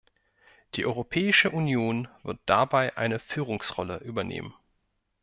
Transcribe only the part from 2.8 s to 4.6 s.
eine Führungsrolle übernehmen.